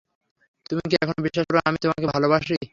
[0.69, 2.55] তুমি কি এখনো বিশ্বাস করো আমি তোমাকে ভালোবাসি?